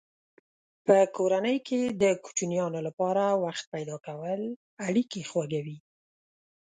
[0.85, 4.41] په کورنۍ کې د کوچنیانو لپاره وخت پیدا کول
[4.87, 5.77] اړیکې خوږوي.